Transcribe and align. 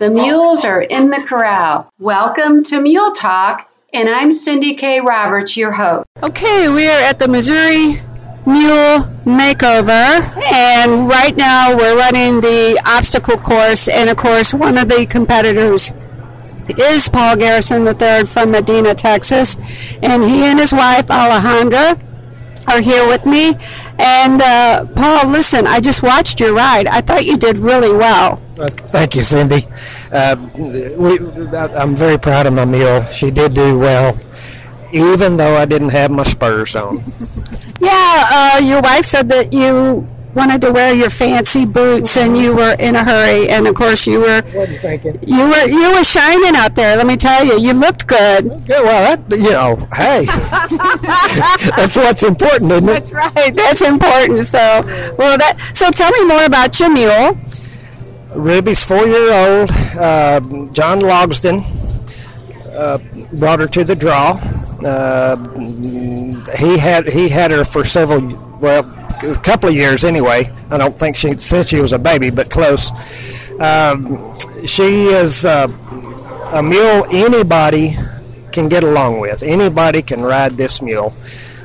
The 0.00 0.10
mules 0.10 0.64
are 0.64 0.82
in 0.82 1.10
the 1.10 1.22
corral. 1.22 1.88
Welcome 2.00 2.64
to 2.64 2.80
Mule 2.80 3.12
Talk, 3.12 3.70
and 3.92 4.08
I'm 4.08 4.32
Cindy 4.32 4.74
K. 4.74 5.00
Roberts, 5.00 5.56
your 5.56 5.70
host. 5.70 6.08
Okay, 6.20 6.68
we 6.68 6.88
are 6.88 6.98
at 6.98 7.20
the 7.20 7.28
Missouri 7.28 8.00
Mule 8.44 9.04
Makeover, 9.24 10.36
and 10.52 11.08
right 11.08 11.36
now 11.36 11.76
we're 11.76 11.96
running 11.96 12.40
the 12.40 12.82
obstacle 12.84 13.36
course, 13.36 13.86
and 13.86 14.10
of 14.10 14.16
course, 14.16 14.52
one 14.52 14.78
of 14.78 14.88
the 14.88 15.06
competitors 15.06 15.92
is 16.68 17.08
Paul 17.08 17.36
Garrison 17.36 17.86
III 17.86 18.24
from 18.26 18.50
Medina, 18.50 18.96
Texas, 18.96 19.56
and 20.02 20.24
he 20.24 20.42
and 20.42 20.58
his 20.58 20.72
wife 20.72 21.06
Alejandra 21.06 22.00
are 22.66 22.80
here 22.80 23.06
with 23.06 23.26
me. 23.26 23.54
And 23.98 24.42
uh, 24.42 24.86
Paul, 24.94 25.28
listen, 25.30 25.66
I 25.66 25.80
just 25.80 26.02
watched 26.02 26.40
your 26.40 26.52
ride. 26.52 26.86
I 26.86 27.00
thought 27.00 27.24
you 27.24 27.36
did 27.36 27.58
really 27.58 27.92
well. 27.96 28.42
Uh, 28.58 28.68
thank 28.68 29.14
you, 29.14 29.22
Cindy. 29.22 29.62
Uh, 30.12 30.36
we, 30.56 31.18
I'm 31.76 31.94
very 31.94 32.18
proud 32.18 32.46
of 32.46 32.52
my 32.54 32.64
mule. 32.64 33.04
She 33.06 33.30
did 33.30 33.54
do 33.54 33.78
well, 33.78 34.18
even 34.92 35.36
though 35.36 35.56
I 35.56 35.64
didn't 35.64 35.90
have 35.90 36.10
my 36.10 36.22
spurs 36.24 36.74
on. 36.76 37.02
Yeah, 37.80 38.28
uh, 38.54 38.58
your 38.60 38.80
wife 38.80 39.04
said 39.04 39.28
that 39.28 39.52
you 39.52 40.08
wanted 40.32 40.60
to 40.62 40.72
wear 40.72 40.94
your 40.94 41.10
fancy 41.10 41.66
boots 41.66 42.16
and 42.16 42.36
you 42.38 42.54
were 42.54 42.74
in 42.78 42.96
a 42.96 43.04
hurry 43.04 43.48
and 43.50 43.66
of 43.66 43.74
course 43.74 44.06
you 44.06 44.20
were 44.20 44.42
What 44.42 44.68
are 44.68 44.72
you 44.72 44.78
thinking? 44.78 45.18
you 45.26 45.48
were 45.50 45.66
you 45.66 45.92
were 45.92 46.02
shining 46.04 46.56
out 46.56 46.74
there 46.76 46.96
let 46.96 47.06
me 47.06 47.16
tell 47.16 47.44
you 47.44 47.58
you 47.60 47.72
looked 47.74 48.06
good 48.06 48.46
Yeah, 48.68 48.80
well, 48.82 49.16
that, 49.16 49.36
you 49.36 49.50
know, 49.50 49.76
hey, 49.92 50.24
that's 51.76 51.96
what's 51.96 52.22
important, 52.22 52.72
isn't 52.72 52.88
it? 52.88 52.92
that's 52.92 53.12
right 53.12 53.54
that's 53.54 53.82
important 53.82 54.46
so 54.46 54.58
well 55.18 55.38
that 55.38 55.58
so 55.74 55.90
tell 55.90 56.10
me 56.12 56.24
more 56.24 56.44
about 56.44 56.78
your 56.80 56.90
mule 56.90 57.38
Ruby's 58.34 58.82
four-year-old. 58.84 59.70
Uh, 59.96 60.40
John 60.72 61.00
Logsden 61.00 61.62
uh, 62.74 62.98
brought 63.36 63.60
her 63.60 63.66
to 63.68 63.84
the 63.84 63.94
draw. 63.94 64.32
Uh, 64.84 65.36
he 66.56 66.78
had 66.78 67.06
he 67.06 67.28
had 67.28 67.50
her 67.52 67.64
for 67.64 67.84
several, 67.84 68.20
well, 68.58 68.82
a 69.22 69.36
couple 69.36 69.68
of 69.68 69.74
years 69.74 70.04
anyway. 70.04 70.52
I 70.70 70.78
don't 70.78 70.98
think 70.98 71.16
she 71.16 71.36
since 71.36 71.68
she 71.68 71.80
was 71.80 71.92
a 71.92 71.98
baby, 71.98 72.30
but 72.30 72.50
close. 72.50 72.90
Um, 73.60 74.36
she 74.66 75.06
is 75.06 75.46
uh, 75.46 75.68
a 76.52 76.62
mule 76.62 77.06
anybody 77.12 77.96
can 78.54 78.68
get 78.68 78.82
along 78.82 79.20
with. 79.20 79.42
Anybody 79.42 80.00
can 80.00 80.22
ride 80.22 80.52
this 80.52 80.80
mule. 80.80 81.12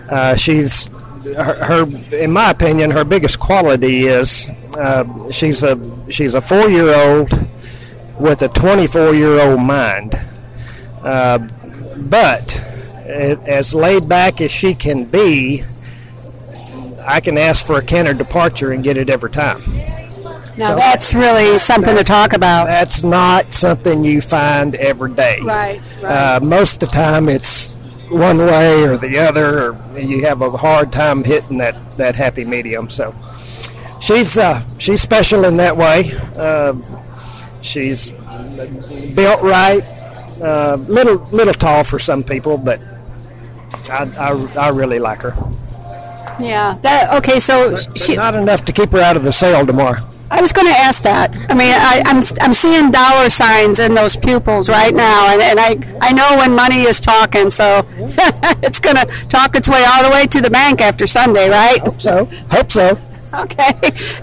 Uh, 0.09 0.35
she's 0.35 0.89
her, 1.23 1.63
her, 1.63 2.15
in 2.15 2.31
my 2.31 2.49
opinion, 2.51 2.91
her 2.91 3.03
biggest 3.03 3.39
quality 3.39 4.07
is 4.07 4.49
uh, 4.77 5.31
she's 5.31 5.63
a 5.63 5.77
she's 6.11 6.33
a 6.33 6.41
four 6.41 6.69
year 6.69 6.93
old 6.93 7.29
with 8.19 8.41
a 8.41 8.49
24 8.49 9.13
year 9.13 9.39
old 9.39 9.61
mind. 9.61 10.19
Uh, 11.03 11.37
but 12.09 12.57
as 13.07 13.73
laid 13.73 14.07
back 14.07 14.41
as 14.41 14.51
she 14.51 14.73
can 14.73 15.05
be, 15.05 15.63
I 17.05 17.19
can 17.19 17.37
ask 17.37 17.65
for 17.65 17.77
a 17.77 17.81
canter 17.81 18.13
departure 18.13 18.71
and 18.71 18.83
get 18.83 18.97
it 18.97 19.09
every 19.09 19.31
time. 19.31 19.61
Now 20.59 20.75
that's 20.75 21.13
really 21.13 21.57
something 21.57 21.95
to 21.95 22.03
talk 22.03 22.33
about 22.33 22.65
That's 22.67 23.01
not 23.03 23.51
something 23.53 24.03
you 24.03 24.21
find 24.21 24.75
every 24.75 25.13
day. 25.13 25.39
right 25.41 25.81
Uh, 26.03 26.39
most 26.43 26.83
of 26.83 26.89
the 26.89 26.95
time, 26.95 27.29
it's 27.29 27.77
one 28.09 28.37
way 28.39 28.83
or 28.83 28.97
the 28.97 29.17
other, 29.19 29.47
or 29.71 29.99
you 29.99 30.25
have 30.25 30.41
a 30.41 30.49
hard 30.51 30.91
time 30.91 31.23
hitting 31.23 31.57
that, 31.59 31.75
that 31.97 32.15
happy 32.15 32.43
medium. 32.45 32.89
So 32.89 33.13
she's 34.01 34.37
uh, 34.37 34.61
she's 34.77 35.01
special 35.01 35.45
in 35.45 35.57
that 35.57 35.75
way. 35.77 36.11
Uh, 36.35 36.73
she's 37.61 38.11
built 39.15 39.41
right, 39.41 39.83
uh, 40.41 40.77
little 40.87 41.17
little 41.31 41.53
tall 41.53 41.83
for 41.83 41.99
some 41.99 42.23
people, 42.23 42.57
but 42.57 42.79
I, 43.89 44.03
I, 44.17 44.29
I 44.65 44.69
really 44.69 44.99
like 44.99 45.21
her. 45.21 45.33
yeah 46.39 46.77
that 46.81 47.13
okay 47.17 47.39
so 47.39 47.71
But 47.71 47.97
she, 47.99 48.15
not 48.15 48.33
enough 48.35 48.63
to 48.65 48.71
keep 48.71 48.89
her 48.91 49.01
out 49.01 49.15
of 49.17 49.23
the 49.23 49.31
sale 49.31 49.65
tomorrow. 49.65 50.01
I 50.31 50.41
was 50.41 50.53
going 50.53 50.67
to 50.67 50.73
ask 50.77 51.03
that. 51.03 51.31
I 51.49 51.53
mean, 51.53 51.73
I, 51.73 52.03
I'm 52.05 52.21
I'm 52.41 52.53
seeing 52.53 52.91
dollar 52.91 53.29
signs 53.29 53.79
in 53.79 53.93
those 53.95 54.15
pupils 54.15 54.69
right 54.69 54.93
now, 54.93 55.33
and, 55.33 55.41
and 55.41 55.59
I 55.59 55.77
I 56.01 56.13
know 56.13 56.37
when 56.37 56.55
money 56.55 56.83
is 56.83 56.99
talking, 57.01 57.49
so 57.49 57.85
it's 58.61 58.79
going 58.79 58.95
to 58.95 59.05
talk 59.27 59.55
its 59.55 59.67
way 59.67 59.83
all 59.85 60.03
the 60.03 60.11
way 60.11 60.27
to 60.27 60.41
the 60.41 60.49
bank 60.49 60.81
after 60.81 61.07
Sunday, 61.07 61.49
right? 61.49 61.79
Hope 61.79 62.01
So 62.01 62.25
hope 62.51 62.71
so. 62.71 62.97
Okay. 63.33 63.73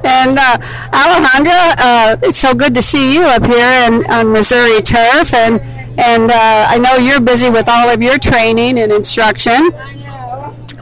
And 0.05 0.39
uh, 0.39 0.59
Alejandra, 0.91 1.75
uh, 1.79 2.17
it's 2.23 2.39
so 2.39 2.55
good 2.55 2.75
to 2.75 2.83
see 2.83 3.15
you 3.15 3.23
up 3.23 3.45
here 3.47 3.87
in, 3.87 4.05
on 4.11 4.33
Missouri 4.33 4.83
turf, 4.83 5.33
and 5.35 5.61
and 5.99 6.31
uh, 6.31 6.67
I 6.69 6.79
know 6.79 6.97
you're 6.97 7.21
busy 7.21 7.51
with 7.51 7.69
all 7.69 7.89
of 7.89 8.03
your 8.03 8.19
training 8.19 8.79
and 8.79 8.93
instruction. 8.93 9.71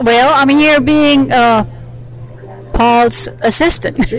Well, 0.01 0.33
I'm 0.33 0.49
here 0.49 0.81
being 0.81 1.31
uh, 1.31 1.63
Paul's 2.75 3.27
assistant. 3.41 3.97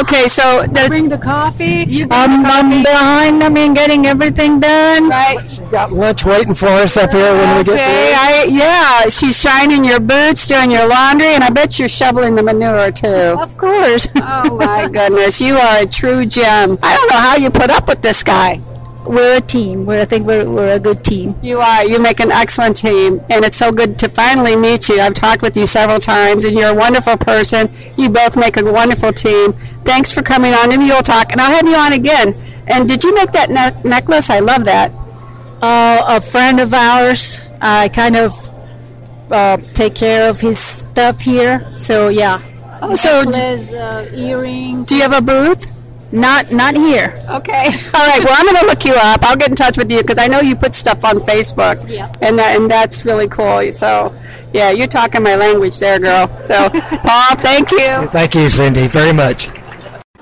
Okay, 0.00 0.26
so 0.28 0.66
the, 0.66 0.84
Bring 0.88 1.08
the 1.08 1.18
coffee. 1.18 2.02
I'm, 2.10 2.44
I'm 2.44 2.82
behind 2.82 3.40
them 3.40 3.56
in 3.56 3.74
getting 3.74 4.06
everything 4.06 4.58
done. 4.60 5.08
right. 5.08 5.38
She's 5.42 5.58
got 5.68 5.92
lunch 5.92 6.24
waiting 6.24 6.54
for 6.54 6.66
us 6.68 6.96
up 6.96 7.10
here 7.12 7.32
when 7.32 7.56
we 7.58 7.64
get 7.64 7.74
Okay. 7.74 8.12
I, 8.16 8.44
yeah, 8.48 9.08
she's 9.08 9.38
shining 9.40 9.84
your 9.84 10.00
boots, 10.00 10.46
doing 10.46 10.70
your 10.70 10.88
laundry, 10.88 11.28
and 11.28 11.44
I 11.44 11.50
bet 11.50 11.78
you're 11.78 11.88
shoveling 11.88 12.34
the 12.34 12.42
manure 12.42 12.90
too. 12.92 13.06
Of 13.38 13.56
course. 13.56 14.08
Oh 14.42 14.56
my 14.56 14.88
goodness, 14.88 15.40
you 15.40 15.54
are 15.56 15.82
a 15.82 15.86
true 15.86 16.24
gem. 16.24 16.78
I 16.82 16.96
don't 16.96 17.10
know 17.10 17.18
how 17.18 17.36
you 17.36 17.50
put 17.50 17.70
up 17.70 17.88
with 17.88 18.00
this 18.02 18.22
guy. 18.22 18.60
We're 19.06 19.38
a 19.38 19.40
team. 19.40 19.86
We're, 19.86 20.00
I 20.02 20.04
think 20.04 20.26
we're, 20.26 20.48
we're 20.48 20.74
a 20.74 20.78
good 20.80 21.02
team. 21.04 21.34
You 21.42 21.58
are. 21.60 21.84
You 21.84 21.98
make 22.00 22.20
an 22.20 22.30
excellent 22.30 22.76
team, 22.76 23.20
and 23.30 23.44
it's 23.44 23.56
so 23.56 23.70
good 23.72 23.98
to 24.00 24.08
finally 24.08 24.56
meet 24.56 24.88
you. 24.88 25.00
I've 25.00 25.14
talked 25.14 25.42
with 25.42 25.56
you 25.56 25.66
several 25.66 25.98
times, 25.98 26.44
and 26.44 26.56
you're 26.56 26.70
a 26.70 26.74
wonderful 26.74 27.16
person. 27.16 27.70
You 27.96 28.08
both 28.10 28.36
make 28.36 28.56
a 28.56 28.64
wonderful 28.64 29.12
team. 29.12 29.52
Thanks 29.84 30.12
for 30.12 30.22
coming 30.22 30.52
on 30.54 30.70
to 30.70 30.78
Mule 30.78 31.02
Talk, 31.02 31.32
and 31.32 31.40
I'll 31.40 31.50
have 31.52 31.66
you 31.66 31.74
on 31.76 31.92
again. 31.92 32.34
And 32.66 32.86
did 32.88 33.02
you 33.02 33.14
make 33.14 33.32
that 33.32 33.50
ne- 33.50 33.88
necklace? 33.88 34.30
I 34.30 34.40
love 34.40 34.64
that. 34.64 34.92
Uh, 35.62 36.02
a 36.06 36.20
friend 36.20 36.60
of 36.60 36.72
ours, 36.72 37.48
I 37.60 37.88
kind 37.88 38.16
of 38.16 38.32
uh, 39.32 39.56
take 39.74 39.94
care 39.94 40.28
of 40.30 40.40
his 40.40 40.58
stuff 40.58 41.20
here. 41.20 41.72
So, 41.76 42.08
yeah. 42.08 42.42
Oh, 42.82 42.94
so 42.94 43.24
d- 43.24 43.30
Necklace, 43.30 43.72
uh, 43.72 44.10
earrings. 44.14 44.86
do 44.86 44.96
you 44.96 45.02
have 45.02 45.12
a 45.12 45.20
booth? 45.20 45.69
Not, 46.12 46.50
not 46.52 46.74
here. 46.74 47.22
Okay. 47.28 47.64
All 47.94 48.06
right. 48.06 48.20
Well, 48.24 48.34
I'm 48.34 48.46
going 48.46 48.56
to 48.56 48.66
look 48.66 48.84
you 48.84 48.94
up. 48.94 49.22
I'll 49.22 49.36
get 49.36 49.50
in 49.50 49.56
touch 49.56 49.78
with 49.78 49.90
you 49.90 49.98
because 49.98 50.18
I 50.18 50.26
know 50.26 50.40
you 50.40 50.56
put 50.56 50.74
stuff 50.74 51.04
on 51.04 51.18
Facebook. 51.18 51.88
Yeah. 51.88 52.12
And 52.20 52.38
that, 52.38 52.56
and 52.58 52.70
that's 52.70 53.04
really 53.04 53.28
cool. 53.28 53.72
So, 53.72 54.14
yeah, 54.52 54.70
you're 54.70 54.88
talking 54.88 55.22
my 55.22 55.36
language 55.36 55.78
there, 55.78 55.98
girl. 55.98 56.26
So, 56.44 56.70
Paul, 56.72 57.36
thank 57.36 57.70
you. 57.70 58.06
Thank 58.08 58.34
you, 58.34 58.50
Cindy, 58.50 58.86
very 58.86 59.12
much. 59.12 59.48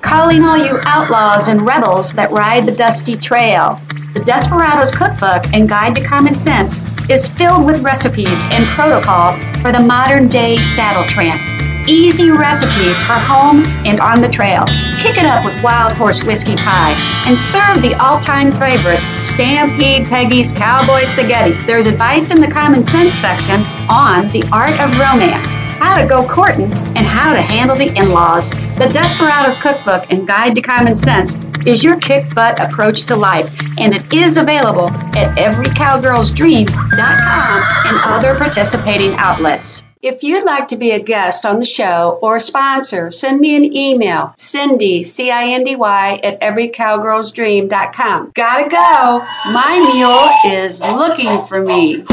Calling 0.01 0.43
all 0.43 0.57
you 0.57 0.79
outlaws 0.83 1.47
and 1.47 1.65
rebels 1.65 2.13
that 2.13 2.31
ride 2.31 2.65
the 2.65 2.71
dusty 2.71 3.17
trail. 3.17 3.81
The 4.13 4.21
Desperados 4.21 4.91
Cookbook 4.91 5.53
and 5.53 5.67
Guide 5.67 5.95
to 5.95 6.03
Common 6.03 6.35
Sense 6.35 6.83
is 7.09 7.27
filled 7.27 7.65
with 7.65 7.83
recipes 7.83 8.43
and 8.51 8.65
protocol 8.67 9.33
for 9.61 9.71
the 9.71 9.83
modern 9.85 10.27
day 10.27 10.57
saddle 10.57 11.05
tramp. 11.05 11.58
Easy 11.89 12.29
recipes 12.29 13.01
for 13.01 13.13
home 13.13 13.65
and 13.83 13.99
on 13.99 14.21
the 14.21 14.29
trail. 14.29 14.63
Kick 15.01 15.17
it 15.17 15.25
up 15.25 15.43
with 15.43 15.59
Wild 15.63 15.97
Horse 15.97 16.23
Whiskey 16.23 16.55
Pie 16.55 16.95
and 17.25 17.35
serve 17.35 17.81
the 17.81 17.95
all 17.95 18.19
time 18.19 18.51
favorite, 18.51 19.01
Stampede 19.25 20.05
Peggy's 20.05 20.53
Cowboy 20.53 21.05
Spaghetti. 21.05 21.55
There's 21.65 21.87
advice 21.87 22.29
in 22.29 22.41
the 22.41 22.47
Common 22.47 22.83
Sense 22.83 23.15
section 23.15 23.61
on 23.89 24.29
the 24.29 24.47
art 24.53 24.79
of 24.79 24.99
romance, 24.99 25.55
how 25.79 25.99
to 25.99 26.05
go 26.07 26.21
courting, 26.21 26.71
and 26.95 27.07
how 27.07 27.33
to 27.33 27.41
handle 27.41 27.75
the 27.75 27.91
in 27.97 28.11
laws. 28.11 28.51
The 28.51 28.87
Desperados 28.93 29.57
Cookbook 29.57 30.11
and 30.11 30.27
Guide 30.27 30.53
to 30.53 30.61
Common 30.61 30.93
Sense 30.93 31.39
is 31.65 31.83
your 31.83 31.99
kick 31.99 32.35
butt 32.35 32.61
approach 32.61 33.01
to 33.07 33.15
life, 33.15 33.49
and 33.79 33.95
it 33.95 34.13
is 34.13 34.37
available 34.37 34.91
at 35.17 35.35
everycowgirlsdream.com 35.39 37.63
and 37.87 37.97
other 38.05 38.35
participating 38.35 39.15
outlets. 39.15 39.81
If 40.01 40.23
you'd 40.23 40.45
like 40.45 40.69
to 40.69 40.77
be 40.77 40.91
a 40.91 40.99
guest 40.99 41.45
on 41.45 41.59
the 41.59 41.65
show 41.65 42.19
or 42.21 42.37
a 42.37 42.39
sponsor, 42.39 43.11
send 43.11 43.41
me 43.41 43.57
an 43.57 43.75
email, 43.75 44.33
Cindy, 44.37 45.03
C-I-N-D-Y, 45.03 46.21
at 46.23 46.39
everycowgirlsdream.com. 46.39 48.31
Gotta 48.33 48.69
go. 48.69 49.27
My 49.51 49.79
mule 49.91 50.55
is 50.55 50.81
looking 50.81 51.41
for 51.41 51.61
me. 51.61 52.05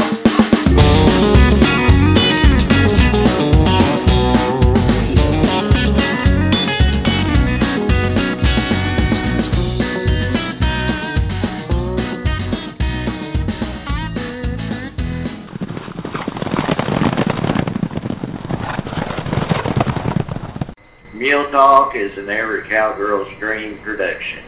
Mule 21.27 21.51
Talk 21.51 21.93
is 21.93 22.17
an 22.17 22.29
Every 22.29 22.63
Cowgirl's 22.69 23.27
Dream 23.37 23.77
production. 23.79 24.39